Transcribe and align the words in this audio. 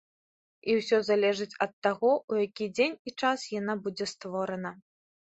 І 0.71 0.77
ўсё 0.77 0.97
залежыць 1.09 1.57
ад 1.65 1.73
таго, 1.87 2.11
у 2.33 2.39
які 2.45 2.65
дзень 2.79 2.97
і 3.11 3.13
час 3.25 3.45
яна 3.59 3.77
будзе 3.85 4.09
створана. 4.15 4.73